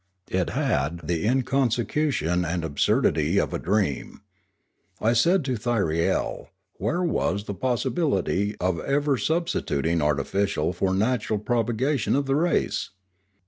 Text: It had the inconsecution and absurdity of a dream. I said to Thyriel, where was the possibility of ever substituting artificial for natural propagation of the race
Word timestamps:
It 0.31 0.49
had 0.49 1.07
the 1.07 1.25
inconsecution 1.27 2.43
and 2.43 2.63
absurdity 2.65 3.39
of 3.39 3.53
a 3.53 3.59
dream. 3.59 4.21
I 4.99 5.13
said 5.13 5.45
to 5.45 5.55
Thyriel, 5.57 6.47
where 6.79 7.03
was 7.03 7.43
the 7.43 7.53
possibility 7.53 8.55
of 8.59 8.79
ever 8.79 9.15
substituting 9.19 10.01
artificial 10.01 10.73
for 10.73 10.95
natural 10.95 11.37
propagation 11.37 12.15
of 12.15 12.25
the 12.25 12.35
race 12.35 12.89